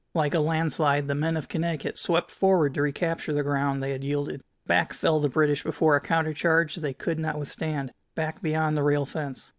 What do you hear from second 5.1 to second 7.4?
the British before a countercharge they could not